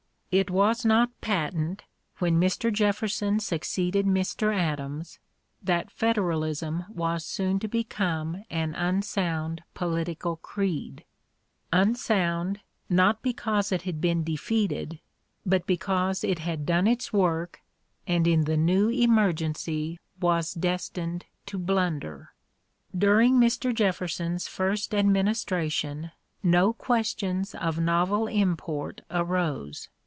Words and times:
It 0.33 0.49
was 0.49 0.85
not 0.85 1.09
patent, 1.19 1.83
when 2.19 2.39
Mr. 2.39 2.71
Jefferson 2.71 3.41
succeeded 3.41 4.05
Mr. 4.05 4.55
Adams, 4.57 5.19
that 5.61 5.91
Federalism 5.91 6.85
was 6.87 7.25
soon 7.25 7.59
to 7.59 7.67
become 7.67 8.45
an 8.49 8.73
unsound 8.75 9.61
political 9.73 10.37
creed 10.37 11.03
unsound, 11.73 12.61
not 12.89 13.21
because 13.21 13.73
it 13.73 13.81
had 13.81 13.99
been 13.99 14.23
defeated, 14.23 15.01
but 15.45 15.67
because 15.67 16.23
it 16.23 16.39
had 16.39 16.65
done 16.65 16.87
its 16.87 17.11
work, 17.11 17.59
and 18.07 18.25
in 18.25 18.45
the 18.45 18.55
new 18.55 18.87
emergency 18.89 19.99
was 20.21 20.53
destined 20.53 21.25
to 21.45 21.57
blunder. 21.57 22.31
During 22.97 23.33
Mr. 23.37 23.75
Jefferson's 23.75 24.47
first 24.47 24.95
administration 24.95 26.11
no 26.41 26.71
questions 26.71 27.53
of 27.53 27.81
novel 27.81 28.27
import 28.27 29.01
arose. 29.11 29.89